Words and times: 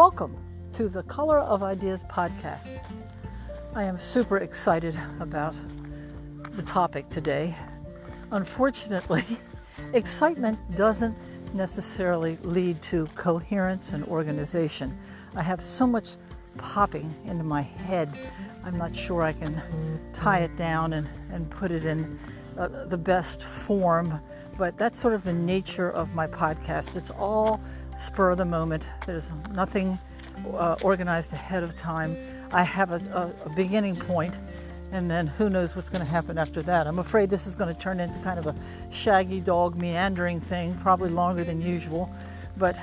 Welcome 0.00 0.34
to 0.72 0.88
the 0.88 1.02
Color 1.02 1.40
of 1.40 1.62
Ideas 1.62 2.04
podcast. 2.04 2.80
I 3.74 3.82
am 3.82 4.00
super 4.00 4.38
excited 4.38 4.98
about 5.20 5.54
the 6.52 6.62
topic 6.62 7.10
today. 7.10 7.54
Unfortunately, 8.30 9.26
excitement 9.92 10.58
doesn't 10.74 11.14
necessarily 11.52 12.38
lead 12.44 12.80
to 12.84 13.08
coherence 13.14 13.92
and 13.92 14.02
organization. 14.06 14.96
I 15.36 15.42
have 15.42 15.60
so 15.60 15.86
much 15.86 16.16
popping 16.56 17.14
into 17.26 17.44
my 17.44 17.60
head, 17.60 18.08
I'm 18.64 18.78
not 18.78 18.96
sure 18.96 19.22
I 19.22 19.34
can 19.34 19.60
tie 20.14 20.38
it 20.38 20.56
down 20.56 20.94
and, 20.94 21.06
and 21.30 21.50
put 21.50 21.70
it 21.70 21.84
in 21.84 22.18
uh, 22.56 22.86
the 22.86 22.96
best 22.96 23.42
form, 23.42 24.18
but 24.56 24.78
that's 24.78 24.98
sort 24.98 25.12
of 25.12 25.24
the 25.24 25.34
nature 25.34 25.90
of 25.90 26.14
my 26.14 26.26
podcast. 26.26 26.96
It's 26.96 27.10
all 27.10 27.60
spur 28.00 28.30
of 28.30 28.38
the 28.38 28.44
moment, 28.44 28.84
there's 29.06 29.30
nothing 29.52 29.98
uh, 30.54 30.76
organized 30.82 31.32
ahead 31.32 31.62
of 31.62 31.76
time. 31.76 32.16
I 32.52 32.62
have 32.62 32.92
a, 32.92 33.00
a, 33.44 33.46
a 33.46 33.50
beginning 33.50 33.96
point, 33.96 34.34
and 34.92 35.10
then 35.10 35.26
who 35.26 35.50
knows 35.50 35.76
what's 35.76 35.90
going 35.90 36.04
to 36.04 36.10
happen 36.10 36.38
after 36.38 36.62
that. 36.62 36.86
I'm 36.86 36.98
afraid 36.98 37.30
this 37.30 37.46
is 37.46 37.54
going 37.54 37.72
to 37.72 37.80
turn 37.80 38.00
into 38.00 38.18
kind 38.20 38.38
of 38.38 38.46
a 38.46 38.54
shaggy 38.90 39.40
dog 39.40 39.76
meandering 39.76 40.40
thing, 40.40 40.74
probably 40.82 41.10
longer 41.10 41.44
than 41.44 41.62
usual, 41.62 42.10
but 42.56 42.76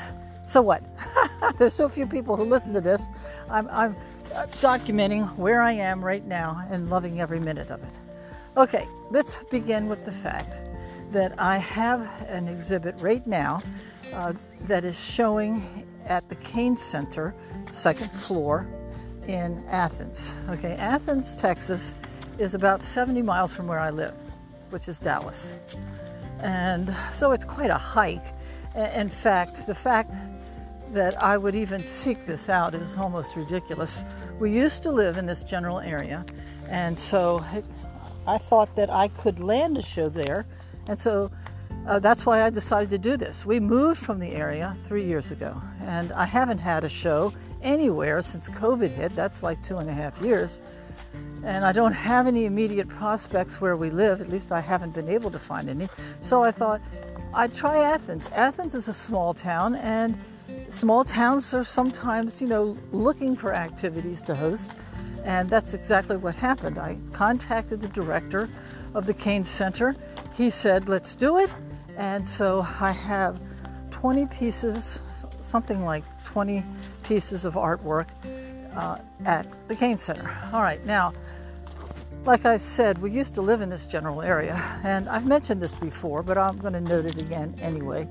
so 0.46 0.62
what? 0.62 0.82
There's 1.60 1.74
so 1.74 1.90
few 1.90 2.08
people 2.08 2.38
who 2.38 2.46
listen 2.46 2.74
to 2.74 2.82
this. 2.82 3.08
I'm, 3.50 3.68
I'm 3.70 3.96
documenting 4.62 5.36
where 5.36 5.62
I 5.62 5.74
am 5.74 6.04
right 6.04 6.26
now 6.26 6.64
and 6.70 6.90
loving 6.90 7.20
every 7.20 7.40
minute 7.40 7.70
of 7.70 7.84
it. 7.84 8.00
Okay, 8.56 8.88
let's 9.12 9.36
begin 9.52 9.88
with 9.88 10.06
the 10.06 10.12
fact 10.12 10.62
that 11.12 11.40
I 11.40 11.58
have 11.58 12.10
an 12.28 12.48
exhibit 12.48 13.02
right 13.02 13.26
now 13.28 13.60
uh, 14.14 14.34
that 14.68 14.84
is 14.84 15.00
showing 15.00 15.62
at 16.06 16.28
the 16.30 16.36
Cain 16.36 16.78
Center, 16.78 17.34
second 17.70 18.12
floor 18.12 18.68
in 19.28 19.64
Athens. 19.68 20.34
Okay, 20.50 20.74
Athens, 20.76 21.36
Texas 21.36 21.94
is 22.38 22.56
about 22.56 22.82
70 22.82 23.22
miles 23.22 23.54
from 23.54 23.68
where 23.68 23.80
I 23.80 23.90
live, 23.90 24.14
which 24.70 24.88
is 24.88 25.00
Dallas. 25.00 25.52
And 26.40 26.94
so 27.14 27.32
it's 27.32 27.44
quite 27.44 27.70
a 27.70 27.78
hike. 27.78 28.24
In 28.76 29.10
fact, 29.10 29.66
the 29.66 29.76
fact 29.76 30.14
that 30.94 31.22
I 31.22 31.38
would 31.38 31.56
even 31.56 31.84
seek 31.84 32.26
this 32.26 32.48
out 32.48 32.74
is 32.74 32.96
almost 32.96 33.36
ridiculous. 33.36 34.06
We 34.40 34.52
used 34.52 34.84
to 34.84 34.92
live 34.92 35.18
in 35.18 35.26
this 35.26 35.44
general 35.44 35.80
area, 35.80 36.26
and 36.70 36.98
so 36.98 37.44
I 38.28 38.38
thought 38.38 38.76
that 38.76 38.90
I 38.90 39.08
could 39.10 39.40
land 39.40 39.78
a 39.78 39.82
show 39.82 40.10
there, 40.10 40.46
and 40.88 41.00
so 41.00 41.32
uh, 41.88 42.00
that's 42.00 42.26
why 42.26 42.44
I 42.44 42.50
decided 42.50 42.90
to 42.90 42.98
do 42.98 43.16
this. 43.16 43.46
We 43.46 43.60
moved 43.60 44.00
from 44.00 44.20
the 44.20 44.32
area 44.32 44.76
three 44.84 45.06
years 45.06 45.32
ago, 45.32 45.62
and 45.82 46.12
I 46.12 46.26
haven't 46.26 46.60
had 46.60 46.84
a 46.84 46.90
show 46.90 47.34
anywhere 47.62 48.22
since 48.22 48.50
COVID 48.50 48.92
hit. 48.92 49.14
That's 49.14 49.42
like 49.42 49.64
two 49.64 49.78
and 49.78 49.90
a 49.90 49.94
half 49.94 50.22
years. 50.22 50.62
And 51.44 51.64
I 51.64 51.72
don't 51.72 51.94
have 51.94 52.28
any 52.28 52.46
immediate 52.46 52.90
prospects 52.90 53.62
where 53.62 53.78
we 53.78 53.90
live, 53.90 54.20
at 54.22 54.30
least 54.30 54.52
I 54.52 54.60
haven't 54.60 54.94
been 54.94 55.08
able 55.08 55.32
to 55.32 55.40
find 55.40 55.70
any. 55.70 55.88
So 56.22 56.44
I 56.44 56.52
thought 56.52 56.82
I'd 57.34 57.54
try 57.56 57.78
Athens. 57.80 58.28
Athens 58.34 58.76
is 58.76 58.88
a 58.88 58.94
small 58.94 59.34
town, 59.34 59.76
and 59.76 60.18
small 60.70 61.06
towns 61.06 61.54
are 61.54 61.64
sometimes, 61.64 62.42
you 62.42 62.48
know, 62.48 62.78
looking 62.92 63.36
for 63.36 63.54
activities 63.54 64.22
to 64.24 64.36
host. 64.36 64.74
And 65.24 65.50
that's 65.50 65.74
exactly 65.74 66.18
what 66.18 66.36
happened. 66.36 66.78
I 66.78 66.98
contacted 67.14 67.82
the 67.82 67.90
director 67.90 68.50
of 68.94 69.06
the 69.06 69.14
Cain 69.14 69.44
Center. 69.44 69.96
He 70.36 70.50
said, 70.50 70.90
let's 70.90 71.16
do 71.16 71.38
it. 71.38 71.50
And 71.98 72.26
so 72.26 72.66
I 72.80 72.92
have 72.92 73.40
20 73.92 74.28
pieces, 74.28 75.00
something 75.42 75.84
like 75.84 76.04
20 76.26 76.64
pieces 77.04 77.44
of 77.44 77.56
artwork 77.56 78.08
uh, 78.76 79.00
at 79.26 79.48
the 79.68 79.76
Cain 79.76 79.98
Center. 79.98 80.30
All 80.54 80.62
right, 80.62 80.84
now, 80.86 81.12
like 82.24 82.46
I 82.46 82.58
said, 82.58 83.00
we 83.00 83.10
used 83.10 83.34
to 83.36 83.42
live 83.42 83.62
in 83.62 83.70
this 83.70 83.88
general 83.88 84.22
area, 84.22 84.56
and 84.84 85.10
I've 85.10 85.26
mentioned 85.26 85.62
this 85.62 85.74
before, 85.74 86.22
but 86.22 86.38
I'm 86.38 86.58
going 86.60 86.74
to 86.74 86.82
note 86.82 87.06
it 87.06 87.18
again 87.18 87.56
anyway. 87.62 88.08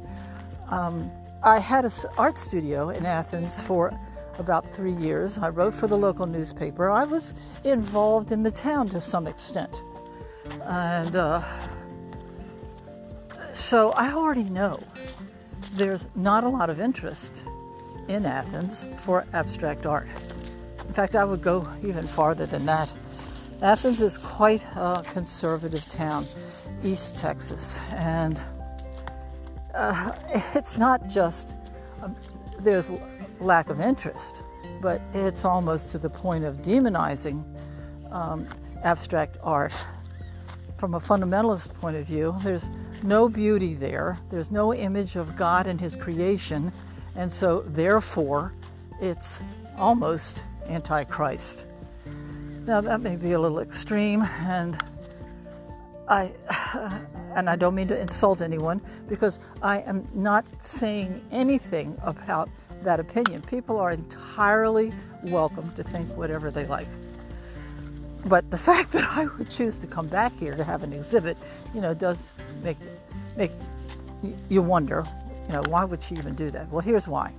Um, 0.69 1.11
I 1.45 1.61
had 1.61 1.85
an 1.85 1.93
art 2.19 2.37
studio 2.37 2.91
in 2.91 3.07
Athens 3.07 3.61
for 3.63 3.97
about 4.39 4.69
three 4.75 4.95
years. 4.95 5.39
I 5.39 5.51
wrote 5.51 5.75
for 5.75 5.87
the 5.87 5.97
local 5.97 6.27
newspaper. 6.27 6.91
I 6.91 7.05
was 7.05 7.35
involved 7.63 8.33
in 8.33 8.43
the 8.43 8.51
town 8.51 8.89
to 8.89 9.01
some 9.01 9.27
extent. 9.27 9.83
And 10.65 11.15
uh, 11.15 11.43
so 13.57 13.91
I 13.93 14.13
already 14.13 14.45
know 14.45 14.79
there's 15.73 16.07
not 16.15 16.45
a 16.45 16.49
lot 16.49 16.69
of 16.69 16.79
interest 16.79 17.43
in 18.07 18.27
Athens 18.27 18.87
for 18.99 19.27
abstract 19.33 19.87
art. 19.87 20.09
In 20.87 20.93
fact, 20.93 21.17
I 21.17 21.25
would 21.25 21.43
go 21.43 21.67
even 21.83 22.07
farther 22.07 22.47
than 22.47 22.67
that. 22.67 22.93
Athens 23.63 24.03
is 24.03 24.19
quite 24.19 24.63
a 24.77 25.03
conservative 25.11 25.85
town, 25.87 26.25
East 26.85 27.19
Texas, 27.19 27.81
and 27.93 28.41
uh, 29.75 30.13
it's 30.55 30.77
not 30.77 31.09
just 31.09 31.57
um, 32.03 32.15
there's 32.61 32.93
lack 33.41 33.71
of 33.71 33.81
interest, 33.81 34.45
but 34.83 35.01
it's 35.15 35.45
almost 35.45 35.89
to 35.91 35.99
the 35.99 36.11
point 36.11 36.45
of 36.45 36.57
demonizing 36.57 37.43
um, 38.13 38.47
abstract 38.85 39.39
art. 39.43 39.75
From 40.77 40.93
a 40.93 41.01
fundamentalist 41.01 41.73
point 41.75 41.97
of 41.97 42.07
view, 42.07 42.37
there's 42.43 42.69
no 43.03 43.29
beauty 43.29 43.75
there. 43.75 44.19
There's 44.31 44.51
no 44.51 44.75
image 44.75 45.17
of 45.17 45.37
God 45.37 45.67
and 45.67 45.81
His 45.81 45.97
creation. 45.97 46.73
And 47.15 47.33
so, 47.33 47.61
therefore, 47.61 48.53
it's 49.01 49.43
almost 49.77 50.45
antichrist. 50.69 51.67
Now, 52.67 52.81
that 52.81 53.01
may 53.01 53.17
be 53.17 53.33
a 53.33 53.39
little 53.39 53.61
extreme, 53.61 54.23
and 54.23 54.77
I, 56.09 56.33
and 57.35 57.49
I 57.49 57.57
don't 57.57 57.75
mean 57.75 57.89
to 57.89 58.01
insult 58.01 58.41
anyone 58.41 58.81
because 59.09 59.41
I 59.63 59.81
am 59.81 60.07
not 60.15 60.45
saying 60.65 61.23
anything 61.31 61.97
about 62.03 62.49
that 62.83 63.01
opinion. 63.01 63.43
People 63.43 63.79
are 63.79 63.93
entirely 63.93 64.93
welcome 65.25 65.73
to 65.77 65.83
think 65.83 66.09
whatever 66.17 66.51
they 66.51 66.67
like. 66.67 66.89
But 68.27 68.51
the 68.51 68.59
fact 68.71 68.93
that 68.93 69.05
I 69.05 69.27
would 69.39 69.51
choose 69.51 69.79
to 69.79 69.87
come 69.87 70.09
back 70.09 70.33
here 70.39 70.55
to 70.57 70.65
have 70.65 70.83
an 70.83 70.93
exhibit, 70.93 71.37
you 71.75 71.81
know, 71.81 71.95
does 71.95 72.29
make 72.63 72.79
make 73.37 73.53
you 74.49 74.63
wonder, 74.63 75.05
you 75.47 75.53
know, 75.53 75.63
why 75.69 75.85
would 75.85 76.03
she 76.03 76.15
even 76.17 76.35
do 76.35 76.51
that? 76.51 76.71
Well, 76.71 76.81
here's 76.81 77.07
why. 77.07 77.33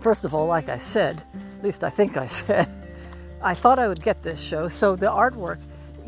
First 0.00 0.24
of 0.24 0.34
all, 0.34 0.46
like 0.46 0.68
I 0.68 0.76
said, 0.76 1.22
at 1.58 1.64
least 1.64 1.84
I 1.84 1.90
think 1.90 2.16
I 2.16 2.26
said, 2.40 2.68
I 3.42 3.54
thought 3.54 3.78
I 3.78 3.88
would 3.88 4.02
get 4.02 4.22
this 4.22 4.40
show, 4.40 4.68
so 4.68 4.96
the 4.96 5.06
artwork 5.06 5.58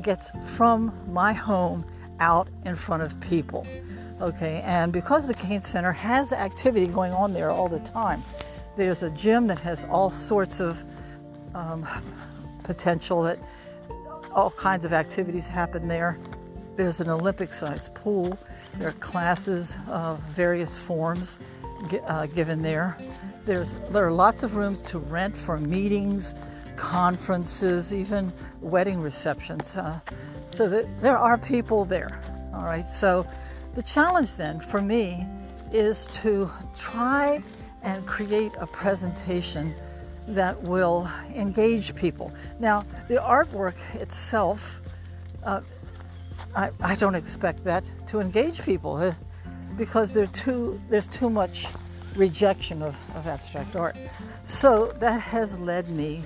gets 0.02 0.30
from 0.56 0.92
my 1.12 1.32
home 1.32 1.84
out 2.18 2.48
in 2.64 2.74
front 2.74 3.02
of 3.02 3.18
people. 3.20 3.66
Okay, 4.20 4.60
and 4.64 4.92
because 4.92 5.26
the 5.26 5.34
Cain 5.34 5.62
Center 5.62 5.92
has 5.92 6.32
activity 6.32 6.86
going 6.86 7.12
on 7.12 7.32
there 7.32 7.50
all 7.50 7.68
the 7.68 7.78
time, 7.80 8.22
there's 8.76 9.02
a 9.02 9.10
gym 9.10 9.46
that 9.46 9.58
has 9.60 9.84
all 9.84 10.10
sorts 10.10 10.60
of 10.60 10.84
um, 11.54 11.86
potential 12.74 13.22
that 13.22 13.38
all 14.32 14.52
kinds 14.52 14.84
of 14.84 14.92
activities 14.92 15.48
happen 15.48 15.88
there. 15.88 16.16
There's 16.76 17.00
an 17.00 17.08
Olympic 17.08 17.52
sized 17.52 17.92
pool. 17.94 18.38
There 18.78 18.90
are 18.90 18.98
classes 19.12 19.74
of 19.88 20.20
various 20.20 20.78
forms 20.78 21.38
uh, 22.06 22.26
given 22.26 22.62
there. 22.62 22.96
There's, 23.44 23.70
there 23.90 24.06
are 24.06 24.12
lots 24.12 24.44
of 24.44 24.54
rooms 24.54 24.80
to 24.82 25.00
rent 25.00 25.36
for 25.36 25.58
meetings, 25.58 26.36
conferences, 26.76 27.92
even 27.92 28.32
wedding 28.60 29.00
receptions. 29.00 29.76
Uh, 29.76 29.98
so 30.52 30.68
that 30.68 30.86
there 31.02 31.18
are 31.18 31.38
people 31.38 31.84
there. 31.84 32.22
All 32.54 32.66
right. 32.66 32.86
So 32.86 33.26
the 33.74 33.82
challenge 33.82 34.34
then 34.34 34.60
for 34.60 34.80
me 34.80 35.26
is 35.72 36.06
to 36.22 36.48
try 36.76 37.42
and 37.82 38.06
create 38.06 38.52
a 38.60 38.66
presentation 38.66 39.74
that 40.28 40.60
will 40.62 41.08
engage 41.34 41.94
people. 41.94 42.32
Now, 42.58 42.80
the 43.08 43.16
artwork 43.16 43.74
itself, 43.94 44.80
uh, 45.44 45.60
I, 46.54 46.70
I, 46.80 46.94
don't 46.96 47.14
expect 47.14 47.64
that 47.64 47.88
to 48.08 48.20
engage 48.20 48.62
people 48.62 49.14
because 49.76 50.16
too, 50.32 50.80
there's 50.88 51.06
too 51.06 51.30
much 51.30 51.66
rejection 52.16 52.82
of, 52.82 52.96
of 53.14 53.26
abstract 53.26 53.76
art. 53.76 53.96
So 54.44 54.86
that 55.00 55.20
has 55.20 55.58
led 55.60 55.90
me 55.90 56.22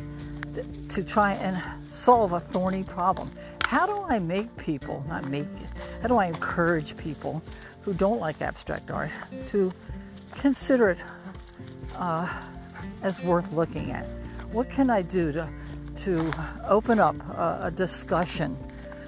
to, 0.55 0.63
to 0.89 1.05
try 1.05 1.35
and 1.35 1.61
solve 1.87 2.33
a 2.33 2.41
thorny 2.41 2.85
problem. 2.85 3.31
How 3.67 3.87
do 3.87 4.05
I 4.09 4.19
make 4.19 4.55
people, 4.57 5.05
not 5.09 5.29
make 5.29 5.47
how 6.03 6.09
do 6.09 6.17
I 6.17 6.27
encourage 6.27 6.97
people 6.97 7.43
who 7.83 7.95
don't 7.95 8.21
like 8.21 8.41
abstract 8.43 8.91
art 8.91 9.11
to 9.49 9.73
consider 10.33 10.91
it 10.91 10.99
uh, 11.97 12.29
as 13.05 13.23
worth 13.23 13.53
looking 13.53 13.93
at? 13.93 14.07
What 14.51 14.69
can 14.69 14.91
I 14.91 15.03
do 15.03 15.31
to, 15.31 15.49
to 15.97 16.35
open 16.67 16.99
up 16.99 17.15
a, 17.29 17.61
a 17.65 17.71
discussion 17.71 18.57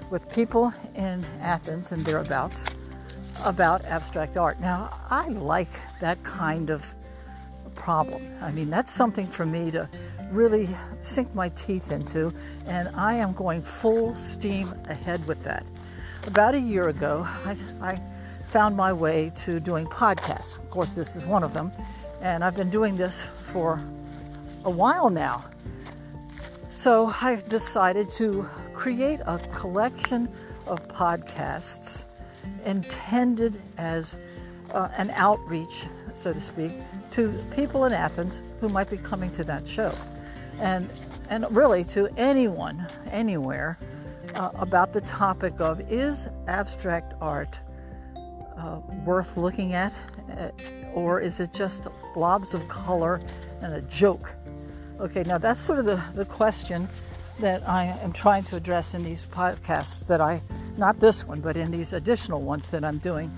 with 0.09 0.31
people 0.31 0.73
in 0.95 1.25
Athens 1.41 1.91
and 1.91 2.01
thereabouts 2.03 2.65
about 3.43 3.83
abstract 3.85 4.37
art? 4.37 4.61
Now, 4.61 4.97
I 5.09 5.27
like 5.27 5.67
that 5.99 6.23
kind 6.23 6.69
of 6.69 6.93
problem. 7.75 8.23
I 8.41 8.51
mean, 8.51 8.69
that's 8.69 8.91
something 8.91 9.27
for 9.27 9.45
me 9.45 9.71
to 9.71 9.89
really 10.31 10.69
sink 10.99 11.33
my 11.33 11.49
teeth 11.49 11.91
into, 11.91 12.33
and 12.65 12.89
I 12.89 13.13
am 13.15 13.33
going 13.33 13.61
full 13.61 14.15
steam 14.15 14.73
ahead 14.89 15.25
with 15.27 15.43
that. 15.43 15.65
About 16.25 16.55
a 16.55 16.59
year 16.59 16.89
ago, 16.89 17.25
I, 17.45 17.55
I 17.81 18.01
found 18.49 18.75
my 18.75 18.91
way 18.91 19.31
to 19.37 19.59
doing 19.59 19.85
podcasts. 19.85 20.57
Of 20.57 20.69
course, 20.69 20.91
this 20.91 21.15
is 21.15 21.23
one 21.23 21.43
of 21.43 21.53
them, 21.53 21.71
and 22.21 22.43
I've 22.43 22.55
been 22.55 22.69
doing 22.69 22.97
this 22.97 23.23
for 23.51 23.81
a 24.65 24.69
while 24.69 25.09
now. 25.09 25.45
So 26.71 27.11
I've 27.21 27.47
decided 27.49 28.09
to 28.11 28.47
create 28.73 29.19
a 29.25 29.39
collection 29.51 30.29
of 30.67 30.85
podcasts 30.87 32.03
intended 32.65 33.59
as 33.77 34.15
uh, 34.71 34.89
an 34.97 35.09
outreach, 35.11 35.85
so 36.15 36.33
to 36.33 36.41
speak, 36.41 36.71
to 37.11 37.33
people 37.55 37.85
in 37.85 37.93
Athens 37.93 38.41
who 38.59 38.69
might 38.69 38.89
be 38.89 38.97
coming 38.97 39.31
to 39.31 39.43
that 39.45 39.67
show. 39.67 39.93
And, 40.59 40.89
and 41.29 41.45
really 41.55 41.83
to 41.85 42.09
anyone, 42.17 42.85
anywhere, 43.11 43.77
uh, 44.35 44.51
about 44.55 44.93
the 44.93 45.01
topic 45.01 45.59
of 45.59 45.81
is 45.91 46.27
abstract 46.47 47.13
art 47.21 47.57
uh, 48.57 48.79
worth 49.05 49.37
looking 49.37 49.73
at, 49.73 49.93
uh, 50.37 50.49
or 50.93 51.19
is 51.21 51.39
it 51.39 51.53
just 51.53 51.87
blobs 52.17 52.55
of 52.55 52.67
color 52.67 53.21
and 53.61 53.75
a 53.75 53.81
joke? 53.83 54.33
Okay, 54.99 55.21
now 55.21 55.37
that's 55.37 55.61
sort 55.61 55.77
of 55.77 55.85
the, 55.85 56.01
the 56.15 56.25
question 56.25 56.89
that 57.39 57.61
I 57.69 57.83
am 58.01 58.11
trying 58.11 58.41
to 58.45 58.55
address 58.55 58.95
in 58.95 59.03
these 59.03 59.27
podcasts 59.27 60.07
that 60.07 60.19
I, 60.19 60.41
not 60.77 60.99
this 60.99 61.27
one, 61.27 61.41
but 61.41 61.55
in 61.55 61.69
these 61.69 61.93
additional 61.93 62.41
ones 62.41 62.71
that 62.71 62.83
I'm 62.83 62.97
doing. 62.97 63.29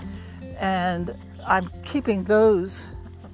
And 0.57 1.13
I'm 1.45 1.69
keeping 1.83 2.23
those, 2.23 2.85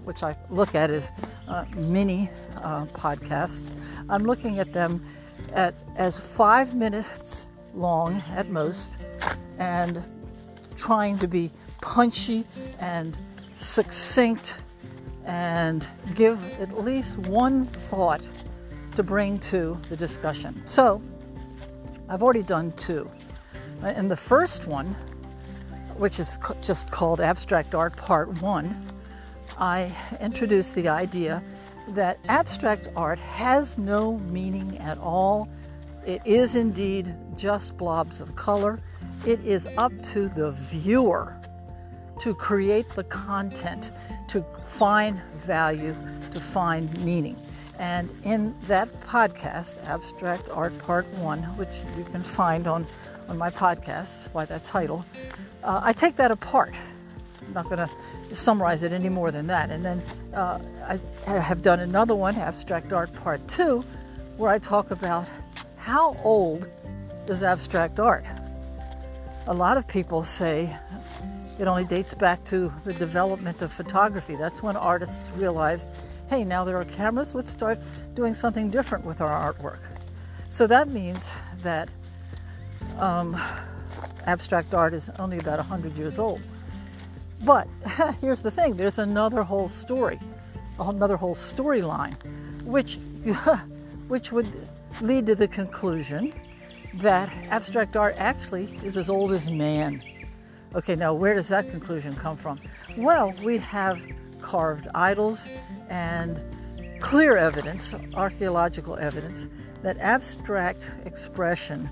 which 0.04 0.24
I 0.24 0.36
look 0.50 0.74
at 0.74 0.90
as 0.90 1.12
uh, 1.48 1.66
mini 1.78 2.32
uh, 2.64 2.86
podcasts, 2.86 3.70
I'm 4.10 4.24
looking 4.24 4.58
at 4.58 4.74
them 4.74 5.06
at 5.54 5.76
as 5.96 6.18
five 6.18 6.74
minutes 6.74 7.46
long 7.76 8.24
at 8.32 8.50
most 8.50 8.92
and 9.60 10.04
trying 10.76 11.20
to 11.20 11.28
be 11.28 11.52
punchy 11.82 12.46
and 12.80 13.16
succinct 13.60 14.56
and 15.26 15.88
give 16.16 16.42
at 16.60 16.84
least 16.84 17.18
one 17.18 17.66
thought 17.66 18.22
to 18.96 19.04
bring 19.04 19.40
to 19.40 19.80
the 19.90 19.98
discussion. 19.98 20.62
So, 20.66 21.02
I've 22.08 22.22
already 22.22 22.44
done 22.44 22.72
two. 22.74 23.10
Uh, 23.84 23.88
In 23.88 24.08
the 24.08 24.18
first 24.18 24.68
one, 24.68 24.96
which 25.98 26.20
is 26.20 26.38
just 26.62 26.92
called 26.92 27.20
Abstract 27.20 27.74
Art 27.74 27.96
Part 27.96 28.42
1, 28.42 28.92
I 29.58 29.96
introduced 30.20 30.76
the 30.76 30.88
idea 30.90 31.42
that 31.90 32.20
abstract 32.28 32.88
art 32.96 33.20
has 33.20 33.78
no 33.78 34.18
meaning 34.32 34.78
at 34.80 34.98
all. 34.98 35.48
It 36.06 36.22
is 36.26 36.56
indeed 36.56 37.14
just 37.38 37.78
blobs 37.78 38.22
of 38.22 38.36
color. 38.36 38.80
It 39.26 39.40
is 39.46 39.68
up 39.78 39.92
to 40.04 40.28
the 40.30 40.52
viewer 40.52 41.38
to 42.20 42.34
create 42.34 42.90
the 42.90 43.04
content, 43.06 43.92
to 44.30 44.44
find 44.68 45.22
value, 45.46 45.96
to 46.34 46.40
find 46.40 47.04
meaning. 47.04 47.36
And 47.78 48.10
in 48.24 48.56
that 48.68 48.90
podcast, 49.02 49.76
Abstract 49.86 50.50
Art 50.50 50.78
Part 50.80 51.06
1, 51.16 51.40
which 51.58 51.82
you 51.98 52.04
can 52.06 52.24
find 52.24 52.68
on, 52.68 52.88
on 53.28 53.38
my 53.38 53.50
podcast 53.50 54.32
by 54.32 54.46
that 54.46 54.66
title, 54.66 55.06
uh, 55.64 55.82
I 55.84 55.94
take 55.94 56.16
that 56.16 56.32
apart. 56.32 56.74
I'm 57.46 57.54
not 57.54 57.66
going 57.66 57.78
to 57.78 58.36
summarize 58.36 58.84
it 58.84 58.94
any 58.94 59.10
more 59.10 59.32
than 59.32 59.48
that. 59.48 59.72
And 59.72 59.84
then 59.84 60.02
uh, 60.34 60.60
I 61.28 61.40
have 61.40 61.62
done 61.62 61.82
another 61.82 62.16
one, 62.16 62.36
Abstract 62.36 62.94
Art 62.94 63.14
Part 63.16 63.46
2, 63.48 63.84
where 64.38 64.52
I 64.52 64.58
talk 64.58 64.92
about 64.92 65.28
how 65.78 66.18
old 66.24 66.68
is 67.28 67.44
abstract 67.44 68.00
art. 68.00 68.26
A 69.48 69.54
lot 69.54 69.78
of 69.78 69.88
people 69.88 70.24
say 70.24 70.76
it 71.60 71.68
only 71.68 71.86
dates 71.86 72.14
back 72.14 72.44
to 72.46 72.72
the 72.84 72.94
development 72.94 73.62
of 73.62 73.72
photography. 73.72 74.36
That's 74.36 74.62
when 74.62 74.76
artists 74.76 75.22
realized, 75.38 75.90
hey, 76.30 76.44
now 76.44 76.64
there 76.64 76.78
are 76.78 76.86
cameras, 76.86 77.34
let's 77.36 77.52
start 77.52 77.80
doing 78.14 78.34
something 78.34 78.70
different 78.70 79.06
with 79.06 79.22
our 79.22 79.54
artwork. 79.54 79.80
So 80.50 80.68
that 80.68 80.90
means 80.90 81.30
that 81.64 81.90
um, 83.00 83.40
abstract 84.26 84.74
art 84.74 84.94
is 84.94 85.10
only 85.20 85.38
about 85.38 85.58
100 85.58 85.98
years 85.98 86.20
old. 86.20 86.42
But 87.44 87.68
here's 88.22 88.42
the 88.42 88.52
thing 88.52 88.76
there's 88.76 88.98
another 88.98 89.44
whole 89.44 89.68
story, 89.68 90.20
another 90.80 91.18
whole 91.18 91.36
storyline, 91.36 92.16
which, 92.64 93.00
which 94.08 94.32
would 94.32 94.50
lead 95.02 95.26
to 95.28 95.36
the 95.36 95.48
conclusion 95.48 96.34
that 96.96 97.32
abstract 97.50 97.96
art 97.98 98.16
actually 98.18 98.80
is 98.84 98.98
as 98.98 99.10
old 99.10 99.34
as 99.34 99.50
man. 99.50 100.02
Okay, 100.76 100.94
now 100.94 101.14
where 101.14 101.34
does 101.34 101.48
that 101.48 101.70
conclusion 101.70 102.14
come 102.16 102.36
from? 102.36 102.60
Well, 102.98 103.34
we 103.44 103.60
have 103.60 104.02
carved 104.42 104.90
idols 104.94 105.48
and 105.90 106.42
clear 107.00 107.38
evidence, 107.38 107.96
archaeological 108.14 108.98
evidence, 108.98 109.48
that 109.84 109.98
abstract 110.00 110.92
expression 111.06 111.90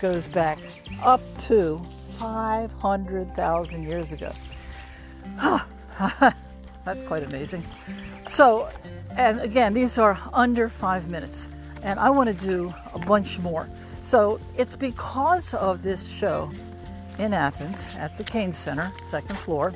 goes 0.00 0.26
back 0.26 0.58
up 1.02 1.20
to 1.42 1.82
500,000 2.18 3.82
years 3.82 4.12
ago. 4.12 4.32
Ah, 5.38 6.34
that's 6.86 7.02
quite 7.02 7.24
amazing. 7.24 7.62
So, 8.28 8.70
and 9.10 9.40
again, 9.42 9.74
these 9.74 9.98
are 9.98 10.18
under 10.32 10.70
five 10.70 11.06
minutes, 11.06 11.48
and 11.82 12.00
I 12.00 12.08
want 12.08 12.30
to 12.30 12.46
do 12.46 12.72
a 12.94 12.98
bunch 12.98 13.38
more. 13.40 13.68
So, 14.00 14.40
it's 14.56 14.74
because 14.74 15.52
of 15.52 15.82
this 15.82 16.08
show 16.08 16.50
in 17.18 17.32
Athens 17.34 17.94
at 17.98 18.16
the 18.18 18.24
Cain 18.24 18.52
Center, 18.52 18.92
second 19.04 19.36
floor, 19.38 19.72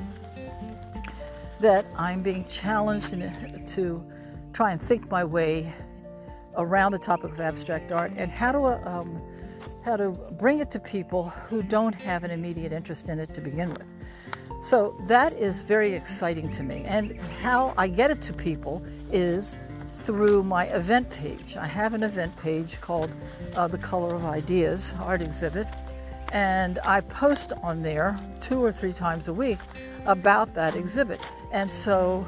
that 1.59 1.85
I'm 1.95 2.21
being 2.21 2.45
challenged 2.45 3.09
to 3.09 4.03
try 4.53 4.71
and 4.71 4.81
think 4.81 5.09
my 5.09 5.23
way 5.23 5.71
around 6.55 6.91
the 6.91 6.99
topic 6.99 7.31
of 7.31 7.39
abstract 7.39 7.91
art 7.91 8.11
and 8.17 8.31
how 8.31 8.51
to 8.51 8.89
um, 8.89 9.21
how 9.83 9.95
to 9.95 10.09
bring 10.39 10.59
it 10.59 10.69
to 10.71 10.79
people 10.79 11.29
who 11.29 11.63
don't 11.63 11.95
have 11.95 12.25
an 12.25 12.31
immediate 12.31 12.73
interest 12.73 13.07
in 13.07 13.19
it 13.19 13.33
to 13.33 13.39
begin 13.39 13.69
with. 13.69 13.85
So 14.61 14.99
that 15.07 15.31
is 15.33 15.61
very 15.61 15.93
exciting 15.93 16.49
to 16.51 16.63
me. 16.63 16.83
And 16.85 17.17
how 17.41 17.73
I 17.77 17.87
get 17.87 18.11
it 18.11 18.21
to 18.23 18.33
people 18.33 18.83
is 19.11 19.55
through 20.03 20.43
my 20.43 20.65
event 20.65 21.09
page. 21.09 21.55
I 21.55 21.67
have 21.67 21.93
an 21.93 22.03
event 22.03 22.35
page 22.37 22.81
called 22.81 23.09
uh, 23.55 23.67
The 23.67 23.77
Color 23.77 24.15
of 24.15 24.25
Ideas 24.25 24.93
Art 25.01 25.21
Exhibit 25.21 25.67
and 26.31 26.79
I 26.79 27.01
post 27.01 27.53
on 27.63 27.83
there 27.83 28.15
two 28.41 28.63
or 28.63 28.71
three 28.71 28.93
times 28.93 29.27
a 29.27 29.33
week 29.33 29.59
about 30.05 30.53
that 30.55 30.75
exhibit. 30.75 31.19
And 31.51 31.71
so 31.71 32.25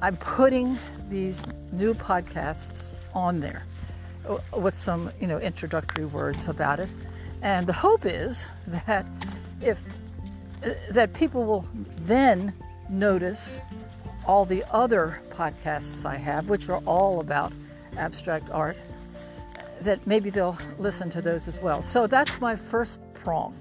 I'm 0.00 0.16
putting 0.16 0.76
these 1.08 1.42
new 1.70 1.94
podcasts 1.94 2.92
on 3.14 3.40
there 3.40 3.64
with 4.56 4.76
some, 4.76 5.10
you 5.20 5.26
know, 5.26 5.38
introductory 5.38 6.06
words 6.06 6.48
about 6.48 6.80
it. 6.80 6.88
And 7.42 7.66
the 7.66 7.72
hope 7.72 8.04
is 8.04 8.46
that 8.86 9.06
if 9.60 9.78
uh, 10.64 10.70
that 10.90 11.12
people 11.12 11.44
will 11.44 11.66
then 12.06 12.52
notice 12.88 13.58
all 14.26 14.44
the 14.44 14.64
other 14.70 15.20
podcasts 15.30 16.04
I 16.04 16.16
have, 16.16 16.48
which 16.48 16.68
are 16.68 16.80
all 16.86 17.20
about 17.20 17.52
abstract 17.96 18.48
art 18.50 18.76
that 19.82 20.06
maybe 20.06 20.30
they'll 20.30 20.58
listen 20.78 21.10
to 21.10 21.20
those 21.20 21.48
as 21.48 21.58
well. 21.60 21.82
So 21.82 22.06
that's 22.06 22.40
my 22.40 22.56
first 22.56 23.00
prong. 23.14 23.54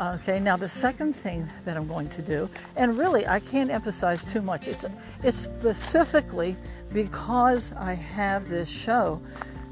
Okay, 0.00 0.38
now 0.38 0.56
the 0.56 0.68
second 0.68 1.14
thing 1.14 1.48
that 1.64 1.76
I'm 1.76 1.88
going 1.88 2.08
to 2.10 2.22
do, 2.22 2.48
and 2.76 2.96
really 2.96 3.26
I 3.26 3.40
can't 3.40 3.70
emphasize 3.70 4.24
too 4.24 4.40
much, 4.40 4.68
it's, 4.68 4.84
it's 5.24 5.36
specifically 5.36 6.54
because 6.92 7.72
I 7.72 7.94
have 7.94 8.48
this 8.48 8.68
show 8.68 9.20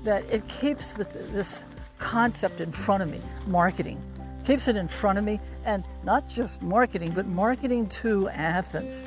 that 0.03 0.25
it 0.33 0.47
keeps 0.49 0.95
the, 0.95 1.05
this 1.05 1.65
concept 1.99 2.61
in 2.61 2.73
front 2.73 3.03
of 3.05 3.11
me 3.11 3.21
marketing. 3.47 4.03
Keeps 4.45 4.69
it 4.69 4.77
in 4.77 4.89
front 4.89 5.19
of 5.19 5.25
me, 5.25 5.41
and 5.65 5.85
not 6.05 6.29
just 6.29 6.61
marketing, 6.61 7.13
but 7.13 7.27
marketing 7.27 7.89
to 7.89 8.29
Athens. 8.31 9.05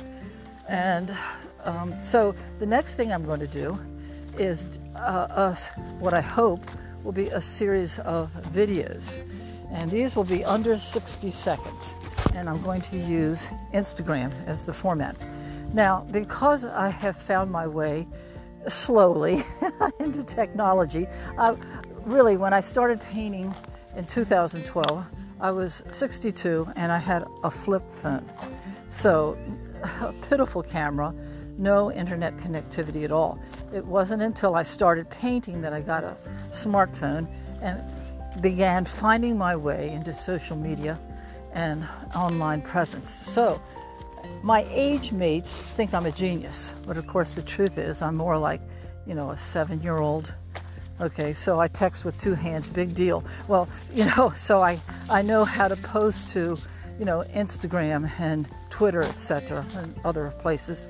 And 0.68 1.14
um, 1.64 1.98
so 2.00 2.34
the 2.58 2.66
next 2.66 2.94
thing 2.94 3.12
I'm 3.12 3.26
going 3.26 3.40
to 3.40 3.46
do 3.46 3.78
is 4.38 4.64
uh, 5.00 5.54
a, 5.54 5.58
what 5.98 6.14
I 6.14 6.20
hope 6.20 6.64
will 7.04 7.12
be 7.12 7.28
a 7.28 7.40
series 7.40 7.98
of 8.00 8.30
videos. 8.52 9.16
And 9.70 9.90
these 9.90 10.16
will 10.16 10.24
be 10.24 10.44
under 10.44 10.76
60 10.76 11.30
seconds. 11.30 11.94
And 12.34 12.48
I'm 12.48 12.60
going 12.60 12.80
to 12.82 12.96
use 12.98 13.48
Instagram 13.72 14.32
as 14.46 14.66
the 14.66 14.72
format. 14.72 15.16
Now, 15.72 16.06
because 16.10 16.64
I 16.64 16.88
have 16.88 17.16
found 17.16 17.50
my 17.50 17.66
way 17.66 18.06
slowly 18.68 19.42
into 20.00 20.22
technology, 20.24 21.06
I, 21.38 21.56
really, 22.04 22.36
when 22.36 22.52
I 22.52 22.60
started 22.60 23.00
painting 23.00 23.54
in 23.96 24.06
2012, 24.06 25.04
I 25.40 25.50
was 25.50 25.82
62 25.92 26.66
and 26.76 26.92
I 26.92 26.98
had 26.98 27.24
a 27.44 27.50
flip 27.50 27.82
phone. 27.92 28.28
So, 28.88 29.38
a 30.00 30.12
pitiful 30.28 30.62
camera 30.62 31.14
no 31.60 31.92
internet 31.92 32.36
connectivity 32.38 33.04
at 33.04 33.12
all. 33.12 33.38
It 33.72 33.84
wasn't 33.84 34.22
until 34.22 34.56
I 34.56 34.62
started 34.62 35.08
painting 35.10 35.62
that 35.62 35.72
I 35.72 35.80
got 35.80 36.04
a 36.04 36.16
smartphone 36.50 37.28
and 37.62 37.82
began 38.40 38.84
finding 38.84 39.36
my 39.38 39.54
way 39.54 39.90
into 39.90 40.12
social 40.14 40.56
media 40.56 40.98
and 41.52 41.86
online 42.14 42.62
presence. 42.62 43.10
So, 43.10 43.60
my 44.42 44.66
age 44.70 45.12
mates 45.12 45.60
think 45.60 45.92
I'm 45.92 46.06
a 46.06 46.12
genius, 46.12 46.74
but 46.86 46.96
of 46.96 47.06
course, 47.06 47.30
the 47.34 47.42
truth 47.42 47.78
is, 47.78 48.02
I'm 48.02 48.16
more 48.16 48.38
like, 48.38 48.60
you 49.06 49.14
know, 49.14 49.30
a 49.30 49.38
seven 49.38 49.82
year 49.82 49.98
old. 49.98 50.32
Okay, 51.00 51.32
so 51.32 51.58
I 51.58 51.68
text 51.68 52.04
with 52.04 52.20
two 52.20 52.34
hands, 52.34 52.68
big 52.68 52.94
deal. 52.94 53.24
Well, 53.48 53.68
you 53.92 54.06
know, 54.16 54.32
so 54.36 54.58
I, 54.58 54.80
I 55.08 55.22
know 55.22 55.44
how 55.44 55.68
to 55.68 55.76
post 55.76 56.30
to, 56.30 56.58
you 56.98 57.04
know, 57.04 57.24
Instagram 57.34 58.10
and 58.18 58.48
Twitter, 58.70 59.02
etc., 59.02 59.64
and 59.76 59.94
other 60.04 60.32
places. 60.40 60.88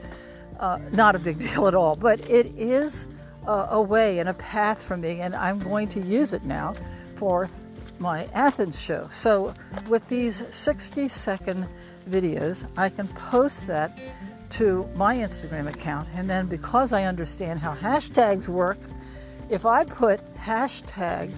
Uh, 0.60 0.78
not 0.92 1.16
a 1.16 1.18
big 1.18 1.38
deal 1.50 1.66
at 1.66 1.74
all, 1.74 1.96
but 1.96 2.20
it 2.28 2.46
is 2.56 3.06
a, 3.46 3.68
a 3.70 3.82
way 3.82 4.18
and 4.18 4.28
a 4.28 4.34
path 4.34 4.82
for 4.82 4.96
me, 4.96 5.20
and 5.20 5.34
I'm 5.34 5.58
going 5.58 5.88
to 5.88 6.00
use 6.00 6.34
it 6.34 6.44
now 6.44 6.74
for 7.16 7.48
my 7.98 8.26
Athens 8.34 8.80
show. 8.80 9.08
So, 9.10 9.54
with 9.88 10.06
these 10.08 10.42
60 10.50 11.08
second 11.08 11.66
videos, 12.08 12.66
I 12.76 12.90
can 12.90 13.08
post 13.08 13.66
that 13.68 13.98
to 14.50 14.86
my 14.94 15.16
Instagram 15.16 15.68
account, 15.68 16.08
and 16.14 16.28
then 16.28 16.46
because 16.46 16.92
I 16.92 17.04
understand 17.04 17.60
how 17.60 17.74
hashtags 17.74 18.46
work, 18.46 18.78
if 19.48 19.64
I 19.64 19.84
put 19.84 20.20
hashtag 20.34 21.32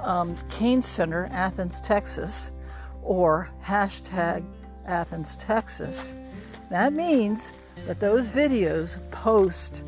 um, 0.00 0.34
Cain 0.50 0.82
Center 0.82 1.28
Athens, 1.30 1.80
Texas, 1.80 2.50
or 3.02 3.50
hashtag 3.64 4.44
Athens, 4.84 5.36
Texas, 5.36 6.14
that 6.70 6.92
means 6.92 7.52
that 7.86 8.00
those 8.00 8.26
videos 8.28 8.96
post 9.10 9.82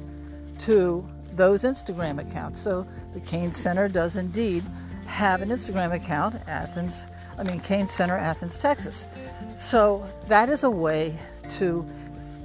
to 0.60 1.06
those 1.34 1.62
Instagram 1.62 2.20
accounts. 2.20 2.60
So 2.60 2.86
the 3.14 3.20
Cain 3.20 3.52
Center 3.52 3.88
does 3.88 4.16
indeed 4.16 4.62
have 5.06 5.42
an 5.42 5.48
Instagram 5.48 5.92
account, 5.94 6.36
Athens, 6.46 7.02
I 7.38 7.42
mean, 7.42 7.60
Cain 7.60 7.88
Center, 7.88 8.16
Athens, 8.16 8.58
Texas. 8.58 9.04
So 9.58 10.06
that 10.28 10.48
is 10.48 10.62
a 10.62 10.70
way 10.70 11.14
to 11.56 11.86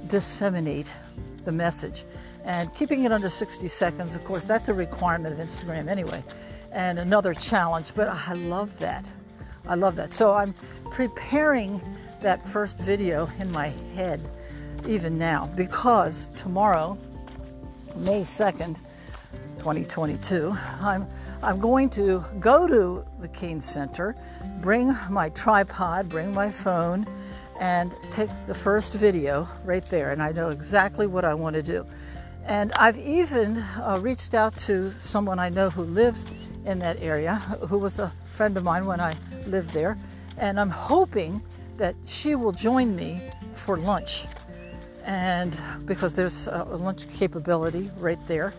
disseminate 0.08 0.90
the 1.44 1.52
message. 1.52 2.04
And 2.44 2.74
keeping 2.74 3.04
it 3.04 3.12
under 3.12 3.28
60 3.28 3.68
seconds, 3.68 4.14
of 4.14 4.24
course, 4.24 4.44
that's 4.44 4.68
a 4.68 4.74
requirement 4.74 5.38
of 5.38 5.46
Instagram 5.46 5.88
anyway, 5.88 6.22
and 6.72 6.98
another 6.98 7.34
challenge, 7.34 7.88
but 7.94 8.08
I 8.08 8.32
love 8.34 8.78
that. 8.78 9.04
I 9.68 9.74
love 9.74 9.96
that. 9.96 10.12
So 10.12 10.32
I'm 10.32 10.54
preparing 10.90 11.80
that 12.22 12.48
first 12.48 12.78
video 12.78 13.28
in 13.40 13.50
my 13.50 13.68
head 13.94 14.20
even 14.86 15.18
now 15.18 15.50
because 15.56 16.28
tomorrow, 16.36 16.96
May 17.96 18.20
2nd, 18.20 18.78
2022, 19.58 20.56
I'm 20.80 21.06
I'm 21.42 21.60
going 21.60 21.90
to 21.90 22.24
go 22.40 22.66
to 22.66 23.04
the 23.20 23.28
Cain 23.28 23.60
Center, 23.60 24.16
bring 24.60 24.96
my 25.10 25.28
tripod, 25.30 26.08
bring 26.08 26.32
my 26.32 26.50
phone, 26.50 27.06
and 27.60 27.92
take 28.10 28.30
the 28.46 28.54
first 28.54 28.94
video 28.94 29.46
right 29.64 29.84
there. 29.84 30.10
And 30.10 30.22
I 30.22 30.32
know 30.32 30.48
exactly 30.48 31.06
what 31.06 31.24
I 31.24 31.34
want 31.34 31.54
to 31.54 31.62
do. 31.62 31.86
And 32.46 32.72
I've 32.72 32.98
even 32.98 33.58
uh, 33.58 33.98
reached 34.00 34.34
out 34.34 34.56
to 34.60 34.92
someone 34.98 35.38
I 35.38 35.48
know 35.48 35.68
who 35.68 35.82
lives 35.82 36.26
in 36.64 36.78
that 36.80 37.00
area, 37.00 37.36
who 37.68 37.78
was 37.78 37.98
a 37.98 38.12
friend 38.34 38.56
of 38.56 38.64
mine 38.64 38.86
when 38.86 39.00
I 39.00 39.14
lived 39.46 39.70
there. 39.70 39.98
And 40.38 40.58
I'm 40.58 40.70
hoping 40.70 41.42
that 41.76 41.94
she 42.06 42.34
will 42.34 42.52
join 42.52 42.96
me 42.96 43.20
for 43.52 43.76
lunch. 43.76 44.24
And 45.06 45.56
because 45.86 46.14
there's 46.14 46.48
a 46.48 46.64
lunch 46.64 47.08
capability 47.08 47.90
right 47.98 48.18
there 48.26 48.52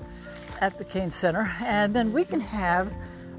at 0.62 0.78
the 0.78 0.86
Cain 0.86 1.12
Center, 1.12 1.54
and 1.62 1.94
then 1.94 2.12
we 2.12 2.26
can 2.26 2.40
have 2.40 2.92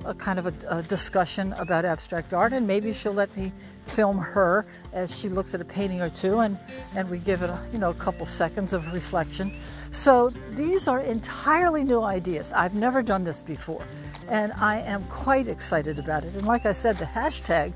a 0.05 0.15
kind 0.15 0.39
of 0.39 0.47
a, 0.47 0.55
a, 0.69 0.83
discussion 0.83 1.53
about 1.55 1.85
abstract 1.85 2.33
art, 2.33 2.53
and 2.53 2.67
maybe 2.67 2.93
she'll 2.93 3.13
let 3.13 3.35
me 3.37 3.53
film 3.87 4.19
her 4.19 4.67
as 4.93 5.19
she 5.19 5.29
looks 5.29 5.55
at 5.55 5.61
a 5.61 5.65
painting 5.65 6.01
or 6.01 6.11
two, 6.11 6.39
and, 6.41 6.59
and 6.95 7.11
we 7.11 7.19
give 7.19 7.43
it 7.43 7.51
a, 7.51 7.59
you 7.73 7.79
know 7.79 7.91
a 7.91 7.95
couple 7.95 8.25
seconds 8.27 8.73
of 8.73 8.93
reflection. 8.93 9.53
So 9.91 10.31
these 10.53 10.87
are 10.87 11.01
entirely 11.01 11.83
new 11.83 12.03
ideas. 12.03 12.53
I've 12.53 12.75
never 12.75 13.03
done 13.03 13.25
this 13.25 13.43
before, 13.43 13.85
and 14.29 14.53
I 14.53 14.81
am 14.81 15.03
quite 15.05 15.49
excited 15.49 15.99
about 15.99 16.25
it. 16.25 16.35
And 16.35 16.47
like 16.47 16.67
I 16.67 16.73
said, 16.73 16.97
the 16.97 17.07
hashtag 17.07 17.73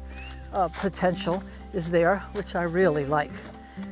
uh, 0.52 0.68
potential 0.68 1.42
is 1.72 1.90
there, 1.90 2.18
which 2.34 2.54
I 2.54 2.62
really 2.62 3.06
like. 3.06 3.32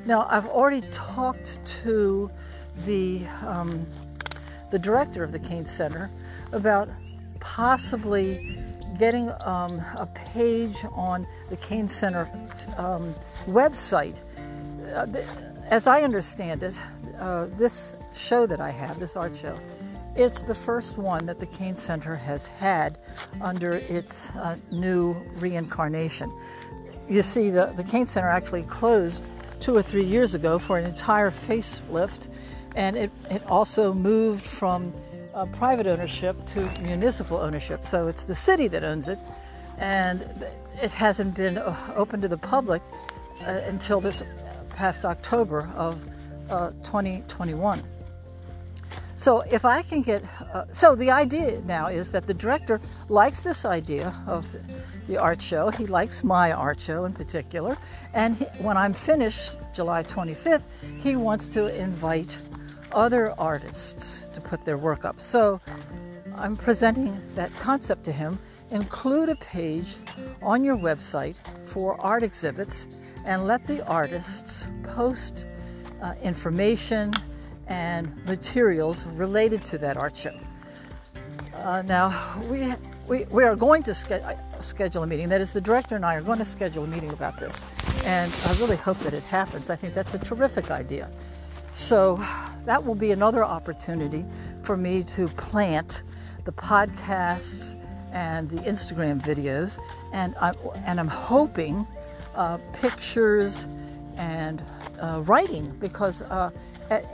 Now 0.04 0.26
I've 0.30 0.46
already 0.46 0.82
talked 0.92 1.58
to 1.82 2.30
the 2.84 3.26
um, 3.46 3.86
the 4.70 4.78
director 4.78 5.24
of 5.24 5.32
the 5.32 5.38
Cain 5.38 5.66
Center 5.66 6.10
about 6.52 6.88
possibly 7.40 8.58
getting 8.98 9.30
um, 9.40 9.82
a 9.96 10.08
page 10.14 10.76
on 10.92 11.26
the 11.48 11.56
Cain 11.56 11.88
Center 11.88 12.30
um, 12.76 13.14
website. 13.46 14.16
Uh, 14.94 15.06
as 15.68 15.86
I 15.86 16.02
understand 16.02 16.62
it, 16.62 16.74
uh, 17.18 17.46
this 17.56 17.94
show 18.14 18.46
that 18.46 18.60
I 18.60 18.70
have, 18.70 19.00
this 19.00 19.16
art 19.16 19.34
show, 19.34 19.58
it's 20.16 20.42
the 20.42 20.54
first 20.54 20.98
one 20.98 21.26
that 21.26 21.38
the 21.38 21.46
Cain 21.46 21.76
Center 21.76 22.14
has 22.14 22.48
had 22.48 22.98
under 23.40 23.74
its 23.88 24.28
uh, 24.30 24.56
new 24.70 25.14
reincarnation. 25.36 26.32
You 27.08 27.22
see, 27.22 27.50
the, 27.50 27.72
the 27.76 27.84
Cain 27.84 28.06
Center 28.06 28.28
actually 28.28 28.62
closed 28.64 29.22
two 29.60 29.76
or 29.76 29.82
three 29.82 30.04
years 30.04 30.34
ago 30.34 30.58
for 30.58 30.78
an 30.78 30.84
entire 30.84 31.30
facelift 31.30 32.28
and 32.76 32.96
it, 32.96 33.10
it 33.30 33.42
also 33.46 33.92
moved 33.92 34.42
from 34.42 34.92
uh, 35.34 35.46
private 35.46 35.86
ownership 35.86 36.36
to 36.46 36.60
municipal 36.82 37.36
ownership. 37.38 37.84
So 37.84 38.08
it's 38.08 38.24
the 38.24 38.34
city 38.34 38.68
that 38.68 38.84
owns 38.84 39.08
it, 39.08 39.18
and 39.78 40.22
it 40.80 40.90
hasn't 40.90 41.34
been 41.34 41.58
uh, 41.58 41.76
open 41.96 42.20
to 42.20 42.28
the 42.28 42.36
public 42.36 42.82
uh, 43.42 43.60
until 43.66 44.00
this 44.00 44.22
past 44.70 45.04
October 45.04 45.70
of 45.76 46.02
uh, 46.50 46.70
2021. 46.84 47.82
So 49.20 49.40
if 49.42 49.66
I 49.66 49.82
can 49.82 50.00
get, 50.00 50.24
uh, 50.54 50.64
so 50.72 50.94
the 50.94 51.10
idea 51.10 51.60
now 51.66 51.88
is 51.88 52.10
that 52.12 52.26
the 52.26 52.32
director 52.32 52.80
likes 53.10 53.42
this 53.42 53.66
idea 53.66 54.14
of 54.26 54.50
the, 55.06 55.18
art 55.18 55.42
show. 55.42 55.68
He 55.68 55.86
likes 55.86 56.24
my 56.24 56.52
art 56.52 56.80
show 56.80 57.04
in 57.04 57.12
particular, 57.12 57.76
and 58.14 58.38
he, 58.38 58.46
when 58.62 58.78
I'm 58.78 58.94
finished, 58.94 59.58
July 59.74 60.04
25th, 60.04 60.62
he 61.00 61.16
wants 61.16 61.48
to 61.48 61.66
invite 61.78 62.38
other 62.92 63.32
artists 63.38 64.26
to 64.32 64.40
put 64.40 64.64
their 64.64 64.78
work 64.78 65.04
up. 65.04 65.20
So 65.20 65.60
I'm 66.34 66.56
presenting 66.56 67.20
that 67.34 67.54
concept 67.56 68.04
to 68.04 68.12
him. 68.12 68.38
Include 68.70 69.28
a 69.28 69.36
page 69.36 69.96
on 70.40 70.64
your 70.64 70.76
website 70.76 71.34
for 71.66 72.00
art 72.00 72.22
exhibits 72.22 72.86
and 73.26 73.46
let 73.46 73.66
the 73.66 73.86
artists 73.86 74.66
post 74.82 75.44
uh, 76.00 76.14
information 76.22 77.12
and 77.70 78.14
materials 78.26 79.04
related 79.06 79.64
to 79.64 79.78
that 79.78 79.96
art 79.96 80.16
show. 80.16 80.38
Uh, 81.54 81.82
now, 81.82 82.38
we, 82.50 82.74
we, 83.08 83.24
we 83.30 83.44
are 83.44 83.56
going 83.56 83.82
to 83.84 83.94
ske- 83.94 84.12
uh, 84.12 84.34
schedule 84.60 85.02
a 85.02 85.06
meeting. 85.06 85.28
That 85.28 85.40
is, 85.40 85.52
the 85.52 85.60
director 85.60 85.96
and 85.96 86.04
I 86.04 86.16
are 86.16 86.22
going 86.22 86.38
to 86.38 86.44
schedule 86.44 86.84
a 86.84 86.86
meeting 86.86 87.10
about 87.10 87.38
this. 87.38 87.64
And 88.04 88.32
I 88.46 88.58
really 88.60 88.76
hope 88.76 88.98
that 88.98 89.14
it 89.14 89.24
happens. 89.24 89.70
I 89.70 89.76
think 89.76 89.94
that's 89.94 90.14
a 90.14 90.18
terrific 90.18 90.70
idea. 90.70 91.10
So 91.72 92.20
that 92.66 92.84
will 92.84 92.94
be 92.94 93.12
another 93.12 93.44
opportunity 93.44 94.24
for 94.62 94.76
me 94.76 95.04
to 95.04 95.28
plant 95.28 96.02
the 96.44 96.52
podcasts 96.52 97.76
and 98.12 98.50
the 98.50 98.56
Instagram 98.62 99.22
videos, 99.22 99.78
and 100.12 100.34
I'm, 100.40 100.54
and 100.84 100.98
I'm 100.98 101.08
hoping 101.08 101.86
uh, 102.34 102.58
pictures 102.72 103.66
and 104.16 104.62
uh, 105.00 105.22
writing 105.24 105.70
because 105.78 106.22
uh, 106.22 106.50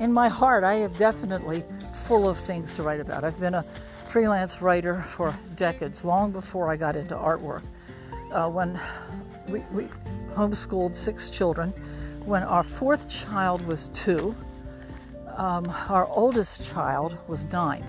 in 0.01 0.13
my 0.13 0.29
heart 0.29 0.65
I 0.65 0.75
am 0.75 0.93
definitely 0.95 1.63
full 2.05 2.29
of 2.29 2.39
things 2.39 2.75
to 2.77 2.83
write 2.83 3.01
about. 3.01 3.25
I've 3.25 3.39
been 3.41 3.55
a 3.55 3.63
freelance 4.07 4.63
writer 4.63 5.01
for 5.01 5.37
decades, 5.57 6.05
long 6.05 6.31
before 6.31 6.71
I 6.71 6.77
got 6.77 6.97
into 6.97 7.15
artwork. 7.15 7.63
Uh, 8.33 8.49
when 8.49 8.79
we, 9.49 9.61
we 9.73 9.89
homeschooled 10.35 10.95
six 10.95 11.31
children, 11.31 11.71
when 12.25 12.43
our 12.43 12.63
fourth 12.63 13.09
child 13.09 13.65
was 13.67 13.89
two, 13.91 14.35
um, 15.37 15.67
our 15.89 16.07
oldest 16.07 16.69
child 16.71 17.17
was 17.29 17.45
nine. 17.47 17.85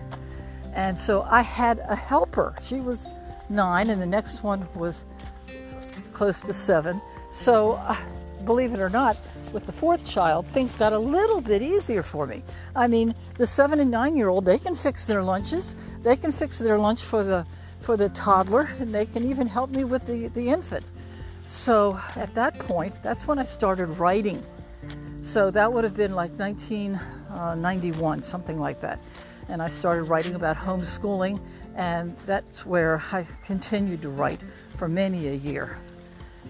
And 0.74 1.00
so 1.00 1.24
I 1.24 1.42
had 1.42 1.80
a 1.80 1.96
helper. 1.96 2.56
She 2.64 2.82
was 2.82 3.08
nine, 3.50 3.90
and 3.90 4.02
the 4.02 4.06
next 4.06 4.44
one 4.44 4.68
was 4.76 5.06
close 6.14 6.42
to 6.42 6.54
seven. 6.54 7.02
So, 7.32 7.74
uh, 7.74 7.96
believe 8.46 8.74
it 8.74 8.80
or 8.80 8.90
not, 8.90 9.20
with 9.58 9.66
the 9.66 9.72
fourth 9.72 10.06
child, 10.06 10.46
things 10.50 10.76
got 10.76 10.94
a 10.94 11.00
little 11.00 11.42
bit 11.42 11.64
easier 11.64 12.04
for 12.04 12.28
me. 12.28 12.44
I 12.76 12.88
mean, 12.88 13.16
the 13.40 13.48
seven 13.48 13.80
and 13.80 13.90
nine 13.90 14.16
year 14.16 14.30
old, 14.30 14.46
they 14.46 14.60
can 14.60 14.76
fix 14.76 15.04
their 15.04 15.24
lunches. 15.24 15.76
They 16.04 16.16
can 16.16 16.32
fix 16.32 16.60
their 16.60 16.78
lunch 16.78 17.02
for 17.02 17.24
the 17.24 17.44
for 17.80 17.98
the 17.98 18.10
toddler, 18.10 18.70
and 18.80 18.94
they 18.94 19.08
can 19.08 19.28
even 19.28 19.48
help 19.48 19.72
me 19.72 19.84
with 19.84 20.06
the, 20.06 20.28
the 20.28 20.50
infant. 20.50 20.86
So 21.42 22.00
at 22.16 22.36
that 22.36 22.60
point, 22.60 22.94
that's 23.02 23.26
when 23.26 23.40
I 23.40 23.46
started 23.46 23.88
writing 23.98 24.44
So 25.24 25.50
that 25.50 25.74
would 25.74 25.84
have 25.84 25.98
been 25.98 26.14
like 26.14 26.32
1991, 26.38 28.20
uh, 28.20 28.22
something 28.22 28.60
like 28.60 28.80
that. 28.82 29.00
And 29.50 29.60
I 29.60 29.70
started 29.70 30.04
writing 30.04 30.36
about 30.36 30.56
homeschooling, 30.56 31.40
and 31.76 32.16
that's 32.28 32.64
where 32.64 33.02
I 33.12 33.26
continued 33.44 34.04
to 34.04 34.10
write 34.10 34.42
for 34.76 34.88
many 34.88 35.30
a 35.30 35.34
year. 35.34 35.78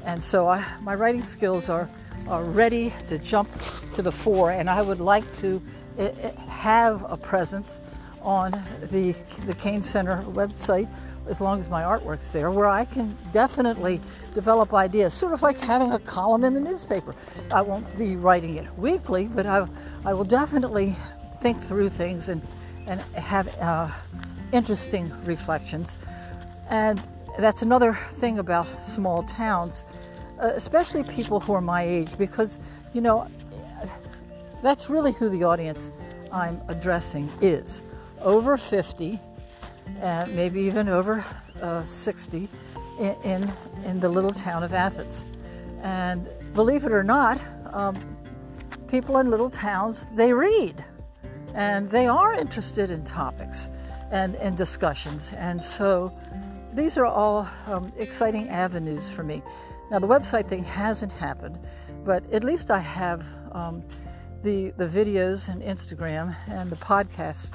And 0.07 0.23
so 0.23 0.47
I, 0.47 0.63
my 0.81 0.95
writing 0.95 1.25
skills 1.25 1.67
are, 1.67 1.89
are 2.29 2.43
ready 2.43 2.93
to 3.07 3.19
jump 3.19 3.49
to 3.95 4.01
the 4.01 4.11
fore, 4.11 4.51
and 4.51 4.69
I 4.69 4.81
would 4.81 5.01
like 5.01 5.29
to 5.39 5.61
eh, 5.99 6.11
eh, 6.21 6.31
have 6.47 7.05
a 7.11 7.17
presence 7.17 7.81
on 8.21 8.51
the, 8.83 9.11
the 9.45 9.53
Cain 9.55 9.83
Center 9.83 10.23
website 10.27 10.87
as 11.27 11.41
long 11.41 11.59
as 11.59 11.67
my 11.67 11.83
artwork's 11.83 12.31
there, 12.31 12.51
where 12.51 12.67
I 12.67 12.85
can 12.85 13.17
definitely 13.33 13.99
develop 14.33 14.73
ideas, 14.73 15.13
sort 15.13 15.33
of 15.33 15.41
like 15.41 15.59
having 15.59 15.91
a 15.91 15.99
column 15.99 16.45
in 16.45 16.53
the 16.53 16.61
newspaper. 16.61 17.13
I 17.51 17.61
won't 17.61 17.97
be 17.97 18.15
writing 18.15 18.55
it 18.55 18.77
weekly, 18.77 19.27
but 19.27 19.45
I, 19.45 19.67
I 20.05 20.13
will 20.13 20.23
definitely 20.23 20.95
think 21.41 21.61
through 21.67 21.89
things 21.89 22.29
and, 22.29 22.41
and 22.87 23.01
have 23.01 23.53
uh, 23.59 23.89
interesting 24.53 25.11
reflections. 25.25 25.97
And 26.69 27.03
that's 27.37 27.61
another 27.61 27.93
thing 28.15 28.39
about 28.39 28.81
small 28.81 29.23
towns, 29.23 29.83
uh, 30.41 30.51
especially 30.55 31.03
people 31.03 31.39
who 31.39 31.53
are 31.53 31.61
my 31.61 31.83
age, 31.83 32.17
because, 32.17 32.59
you 32.93 33.01
know, 33.01 33.27
that's 34.61 34.89
really 34.89 35.11
who 35.11 35.29
the 35.29 35.43
audience 35.43 35.91
I'm 36.31 36.61
addressing 36.67 37.29
is. 37.41 37.81
Over 38.21 38.57
50, 38.57 39.19
and 40.01 40.35
maybe 40.35 40.61
even 40.61 40.89
over 40.89 41.23
uh, 41.61 41.83
60 41.83 42.49
in, 42.99 43.15
in, 43.23 43.51
in, 43.85 43.99
the 43.99 44.09
little 44.09 44.33
town 44.33 44.63
of 44.63 44.73
Athens. 44.73 45.23
And 45.81 46.27
believe 46.53 46.85
it 46.85 46.91
or 46.91 47.03
not, 47.03 47.39
um, 47.71 47.95
people 48.87 49.17
in 49.17 49.29
little 49.29 49.49
towns, 49.49 50.05
they 50.15 50.33
read 50.33 50.83
and 51.53 51.89
they 51.89 52.07
are 52.07 52.33
interested 52.33 52.91
in 52.91 53.03
topics 53.03 53.67
and, 54.11 54.35
and 54.35 54.55
discussions. 54.57 55.33
And 55.33 55.61
so 55.61 56.11
these 56.77 56.97
are 56.97 57.05
all 57.05 57.47
um, 57.65 57.91
exciting 57.97 58.49
avenues 58.49 59.09
for 59.09 59.23
me. 59.23 59.41
Now, 59.89 59.99
the 59.99 60.07
website 60.07 60.47
thing 60.47 60.63
hasn't 60.63 61.11
happened, 61.11 61.59
but 62.05 62.23
at 62.31 62.43
least 62.43 62.71
I 62.71 62.79
have 62.79 63.25
um, 63.51 63.83
the, 64.43 64.71
the 64.77 64.85
videos 64.85 65.47
and 65.47 65.61
Instagram 65.61 66.35
and 66.47 66.69
the 66.69 66.75
podcast 66.75 67.51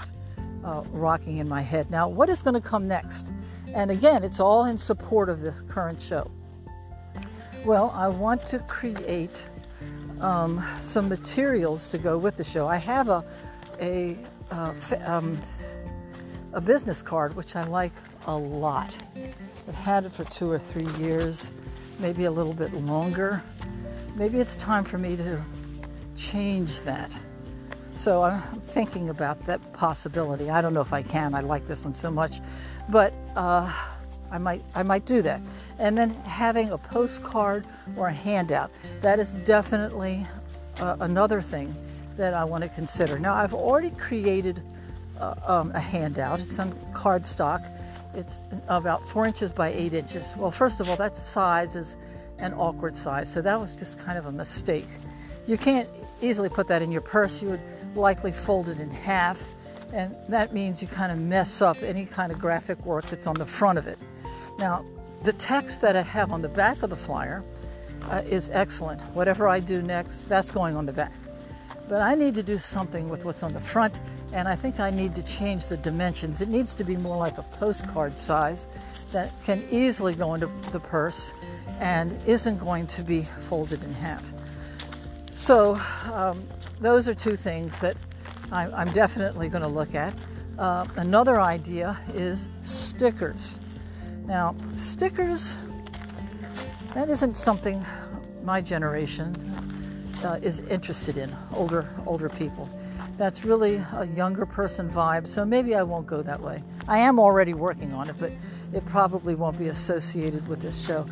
uh, 0.64 0.82
rocking 0.90 1.38
in 1.38 1.48
my 1.48 1.60
head. 1.60 1.90
Now, 1.90 2.08
what 2.08 2.28
is 2.28 2.42
going 2.42 2.54
to 2.54 2.60
come 2.60 2.88
next? 2.88 3.32
And 3.74 3.90
again, 3.90 4.24
it's 4.24 4.40
all 4.40 4.64
in 4.64 4.76
support 4.76 5.28
of 5.28 5.40
the 5.40 5.52
current 5.68 6.00
show. 6.00 6.30
Well, 7.64 7.92
I 7.94 8.08
want 8.08 8.46
to 8.48 8.58
create 8.60 9.46
um, 10.20 10.64
some 10.80 11.08
materials 11.08 11.88
to 11.90 11.98
go 11.98 12.18
with 12.18 12.36
the 12.36 12.44
show. 12.44 12.66
I 12.66 12.76
have 12.76 13.08
a 13.08 13.24
a 13.80 14.16
uh, 14.50 14.74
um, 15.04 15.40
a 16.52 16.60
business 16.60 17.02
card 17.02 17.34
which 17.34 17.56
I 17.56 17.64
like 17.64 17.92
a 18.26 18.36
lot. 18.36 18.94
I've 19.68 19.74
had 19.74 20.04
it 20.04 20.12
for 20.12 20.24
two 20.24 20.50
or 20.50 20.58
three 20.58 20.88
years, 21.04 21.52
maybe 21.98 22.24
a 22.24 22.30
little 22.30 22.52
bit 22.52 22.72
longer. 22.74 23.42
Maybe 24.14 24.38
it's 24.38 24.56
time 24.56 24.84
for 24.84 24.98
me 24.98 25.16
to 25.16 25.40
change 26.16 26.80
that. 26.80 27.16
So 27.94 28.22
I'm 28.22 28.60
thinking 28.60 29.10
about 29.10 29.44
that 29.46 29.72
possibility. 29.72 30.50
I 30.50 30.60
don't 30.60 30.74
know 30.74 30.80
if 30.80 30.92
I 30.92 31.02
can. 31.02 31.34
I 31.34 31.40
like 31.40 31.66
this 31.68 31.84
one 31.84 31.94
so 31.94 32.10
much, 32.10 32.40
but 32.88 33.12
uh, 33.36 33.72
I 34.30 34.38
might 34.38 34.62
I 34.74 34.82
might 34.82 35.04
do 35.04 35.22
that. 35.22 35.40
And 35.78 35.96
then 35.96 36.10
having 36.24 36.70
a 36.70 36.78
postcard 36.78 37.66
or 37.96 38.08
a 38.08 38.12
handout 38.12 38.70
that 39.02 39.20
is 39.20 39.34
definitely 39.34 40.26
uh, 40.80 40.96
another 41.00 41.40
thing 41.40 41.74
that 42.16 42.34
I 42.34 42.44
want 42.44 42.62
to 42.62 42.68
consider. 42.70 43.18
Now 43.18 43.34
I've 43.34 43.54
already 43.54 43.90
created 43.90 44.62
uh, 45.20 45.34
um, 45.46 45.70
a 45.72 45.80
handout. 45.80 46.40
It's 46.40 46.58
on 46.58 46.72
cardstock. 46.92 47.66
It's 48.14 48.40
about 48.68 49.06
four 49.08 49.26
inches 49.26 49.52
by 49.52 49.72
eight 49.72 49.94
inches. 49.94 50.34
Well, 50.36 50.50
first 50.50 50.80
of 50.80 50.88
all, 50.88 50.96
that 50.96 51.16
size 51.16 51.76
is 51.76 51.96
an 52.38 52.52
awkward 52.54 52.96
size, 52.96 53.32
so 53.32 53.40
that 53.42 53.58
was 53.58 53.76
just 53.76 53.98
kind 53.98 54.18
of 54.18 54.26
a 54.26 54.32
mistake. 54.32 54.88
You 55.46 55.56
can't 55.56 55.88
easily 56.20 56.48
put 56.48 56.68
that 56.68 56.82
in 56.82 56.92
your 56.92 57.00
purse. 57.00 57.42
You 57.42 57.50
would 57.50 57.60
likely 57.94 58.32
fold 58.32 58.68
it 58.68 58.80
in 58.80 58.90
half, 58.90 59.42
and 59.92 60.14
that 60.28 60.52
means 60.52 60.82
you 60.82 60.88
kind 60.88 61.12
of 61.12 61.18
mess 61.18 61.62
up 61.62 61.82
any 61.82 62.04
kind 62.04 62.32
of 62.32 62.38
graphic 62.38 62.84
work 62.84 63.08
that's 63.08 63.26
on 63.26 63.34
the 63.34 63.46
front 63.46 63.78
of 63.78 63.86
it. 63.86 63.98
Now, 64.58 64.84
the 65.22 65.32
text 65.34 65.80
that 65.82 65.96
I 65.96 66.02
have 66.02 66.32
on 66.32 66.42
the 66.42 66.48
back 66.48 66.82
of 66.82 66.90
the 66.90 66.96
flyer 66.96 67.42
uh, 68.10 68.22
is 68.26 68.50
excellent. 68.50 69.00
Whatever 69.14 69.48
I 69.48 69.60
do 69.60 69.80
next, 69.80 70.28
that's 70.28 70.50
going 70.50 70.76
on 70.76 70.86
the 70.86 70.92
back. 70.92 71.12
But 71.88 72.02
I 72.02 72.14
need 72.14 72.34
to 72.34 72.42
do 72.42 72.58
something 72.58 73.08
with 73.08 73.24
what's 73.24 73.42
on 73.42 73.52
the 73.52 73.60
front, 73.60 73.94
and 74.32 74.48
I 74.48 74.56
think 74.56 74.80
I 74.80 74.90
need 74.90 75.14
to 75.14 75.22
change 75.22 75.66
the 75.66 75.76
dimensions. 75.76 76.40
It 76.40 76.48
needs 76.48 76.74
to 76.76 76.84
be 76.84 76.96
more 76.96 77.16
like 77.16 77.38
a 77.38 77.42
postcard 77.42 78.18
size 78.18 78.66
that 79.12 79.30
can 79.44 79.62
easily 79.70 80.14
go 80.14 80.34
into 80.34 80.48
the 80.72 80.80
purse 80.80 81.32
and 81.80 82.18
isn't 82.26 82.58
going 82.58 82.86
to 82.88 83.02
be 83.02 83.22
folded 83.48 83.82
in 83.82 83.92
half. 83.94 84.24
So 85.32 85.76
um, 86.12 86.42
those 86.80 87.08
are 87.08 87.14
two 87.14 87.36
things 87.36 87.78
that 87.80 87.96
I'm, 88.52 88.72
I'm 88.74 88.90
definitely 88.92 89.48
going 89.48 89.62
to 89.62 89.68
look 89.68 89.94
at. 89.94 90.14
Uh, 90.58 90.86
another 90.96 91.40
idea 91.40 91.98
is 92.14 92.48
stickers. 92.62 93.58
Now, 94.26 94.54
stickers, 94.76 95.56
that 96.94 97.10
isn't 97.10 97.36
something 97.36 97.84
my 98.44 98.60
generation 98.60 99.34
uh, 100.24 100.38
is 100.42 100.60
interested 100.60 101.16
in, 101.16 101.34
older, 101.54 101.88
older 102.06 102.28
people. 102.28 102.68
That's 103.16 103.44
really 103.44 103.76
a 103.92 104.06
younger 104.16 104.46
person 104.46 104.88
vibe, 104.88 105.26
so 105.28 105.44
maybe 105.44 105.74
I 105.74 105.82
won't 105.82 106.06
go 106.06 106.22
that 106.22 106.40
way. 106.40 106.62
I 106.88 106.98
am 106.98 107.18
already 107.18 107.54
working 107.54 107.92
on 107.92 108.08
it, 108.08 108.16
but 108.18 108.32
it 108.72 108.84
probably 108.86 109.34
won't 109.34 109.58
be 109.58 109.68
associated 109.68 110.46
with 110.48 110.60
this 110.60 110.84
show. 110.84 111.06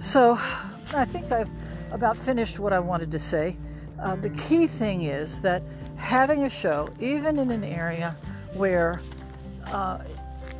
So 0.00 0.38
I 0.94 1.04
think 1.04 1.32
I've 1.32 1.48
about 1.92 2.16
finished 2.16 2.58
what 2.58 2.72
I 2.72 2.78
wanted 2.78 3.10
to 3.12 3.18
say. 3.18 3.56
Uh, 4.00 4.16
the 4.16 4.30
key 4.30 4.66
thing 4.66 5.04
is 5.04 5.40
that 5.42 5.62
having 5.96 6.44
a 6.44 6.50
show, 6.50 6.88
even 7.00 7.38
in 7.38 7.50
an 7.50 7.64
area 7.64 8.14
where 8.54 9.00
uh, 9.68 9.98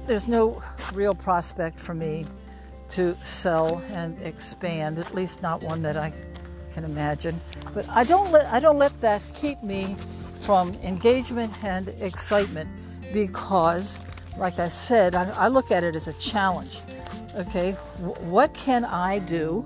there's 0.06 0.28
no 0.28 0.62
real 0.94 1.14
prospect 1.14 1.78
for 1.78 1.94
me 1.94 2.26
to 2.90 3.16
sell 3.24 3.82
and 3.90 4.20
expand, 4.22 4.98
at 4.98 5.14
least 5.14 5.42
not 5.42 5.62
one 5.62 5.82
that 5.82 5.96
I 5.96 6.12
can 6.72 6.84
imagine. 6.84 7.38
But 7.74 7.90
I 7.90 8.04
don't 8.04 8.30
let 8.30 8.46
I 8.46 8.60
don't 8.60 8.78
let 8.78 8.98
that 9.00 9.22
keep 9.34 9.62
me 9.62 9.96
from 10.46 10.72
engagement 10.84 11.52
and 11.64 11.88
excitement 12.00 12.70
because, 13.12 14.06
like 14.38 14.60
I 14.60 14.68
said, 14.68 15.16
I, 15.16 15.28
I 15.30 15.48
look 15.48 15.72
at 15.72 15.82
it 15.82 15.96
as 15.96 16.06
a 16.06 16.12
challenge. 16.14 16.78
Okay, 17.34 17.72
what 18.30 18.54
can 18.54 18.84
I 18.84 19.18
do 19.18 19.64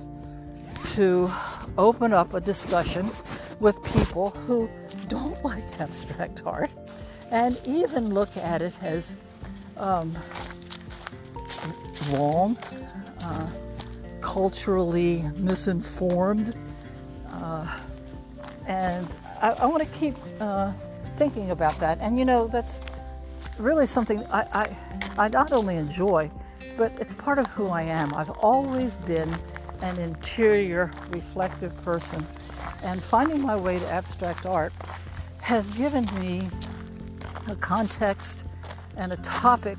to 0.95 1.31
open 1.77 2.15
up 2.15 2.33
a 2.33 2.41
discussion 2.41 3.11
with 3.61 3.77
people 3.93 4.31
who 4.31 4.71
don't 5.09 5.45
like 5.45 5.81
abstract 5.81 6.43
art 6.47 6.71
and 7.31 7.61
even 7.67 8.15
look 8.15 8.35
at 8.39 8.63
it 8.63 8.75
as 8.83 9.19
um, 9.77 10.17
wrong, 12.11 12.57
uh, 13.23 13.51
culturally 14.23 15.25
misinformed. 15.37 16.55
Uh, 17.31 17.79
and 18.67 19.07
I, 19.41 19.51
I 19.51 19.67
want 19.67 19.83
to 19.83 19.99
keep 19.99 20.15
uh, 20.41 20.73
thinking 21.17 21.51
about 21.51 21.79
that. 21.81 21.99
And 22.01 22.19
you 22.19 22.25
know, 22.25 22.47
that's 22.49 22.81
really 23.59 23.87
something 23.87 24.25
I, 24.27 24.47
I, 24.53 24.77
I 25.19 25.29
not 25.29 25.53
only 25.53 25.77
enjoy, 25.77 26.31
but 26.77 26.93
it's 27.01 27.15
part 27.15 27.39
of 27.39 27.47
who 27.49 27.69
I 27.69 27.83
am. 27.83 28.15
I've 28.15 28.31
always 28.31 28.97
been 28.97 29.35
an 29.83 29.99
interior, 29.99 30.91
reflective 31.11 31.77
person. 31.85 32.27
And 32.83 33.03
finding 33.03 33.43
my 33.43 33.57
way 33.57 33.79
to 33.79 33.93
abstract 33.93 34.47
art 34.47 34.73
has 35.43 35.69
given 35.77 36.07
me 36.21 36.47
a 37.49 37.57
context 37.57 38.47
and 38.97 39.13
a 39.13 39.17
topic, 39.19 39.79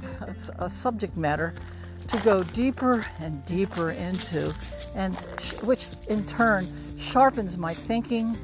a, 0.57 0.69
subject 0.69 1.15
matter 1.17 1.53
to 2.07 2.17
go 2.19 2.43
deeper 2.43 3.05
and 3.19 3.45
deeper 3.45 3.91
into, 3.91 4.53
and 4.95 5.15
which 5.63 5.85
in 6.09 6.25
turn 6.25 6.65
sharpens 6.97 7.57
my 7.57 7.73
thinking 7.73 8.35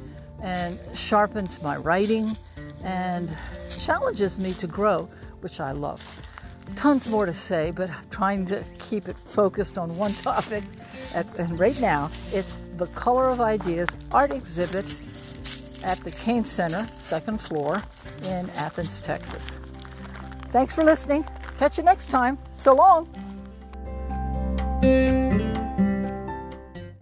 and 0.43 0.79
sharpens 0.95 1.61
my 1.63 1.77
writing 1.77 2.29
and 2.83 3.29
challenges 3.81 4.39
me 4.39 4.53
to 4.53 4.67
grow, 4.67 5.03
which 5.41 5.59
I 5.59 5.71
love. 5.71 6.01
Tons 6.75 7.07
more 7.07 7.25
to 7.25 7.33
say, 7.33 7.71
but 7.71 7.89
I'm 7.89 8.09
trying 8.09 8.45
to 8.47 8.63
keep 8.79 9.07
it 9.07 9.15
focused 9.15 9.77
on 9.77 9.95
one 9.97 10.13
topic. 10.23 10.63
and 11.15 11.59
right 11.59 11.79
now, 11.79 12.09
it's 12.31 12.57
the 12.77 12.87
Color 12.87 13.29
of 13.29 13.41
Ideas 13.41 13.89
art 14.11 14.31
exhibit 14.31 14.85
at 15.83 15.97
the 15.99 16.11
Cain 16.11 16.43
Center, 16.43 16.85
second 16.97 17.39
floor 17.39 17.81
in 18.25 18.49
Athens, 18.51 19.01
Texas. 19.01 19.59
Thanks 20.51 20.75
for 20.75 20.83
listening. 20.83 21.25
Catch 21.59 21.77
you 21.77 21.83
next 21.83 22.09
time. 22.09 22.37
So 22.51 22.75
long. 22.75 23.07